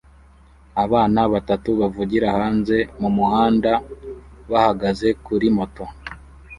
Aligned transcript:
Abana 0.83 1.19
batatu 1.33 1.69
bavugira 1.79 2.27
hanze 2.37 2.77
mumuhanda 2.99 3.71
bahagaze 4.51 5.07
kuri 5.25 5.47
moto 5.57 5.85